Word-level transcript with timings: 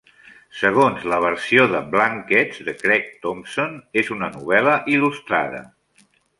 Segons 0.59 1.03
la 1.11 1.19
versió 1.23 1.65
de 1.73 1.81
"Blankets" 1.91 2.63
de 2.71 2.75
Craig 2.81 3.13
Thompson, 3.27 3.79
és 4.03 4.13
"una 4.19 4.33
novel·la 4.41 4.77
il·lustrada". 4.97 5.65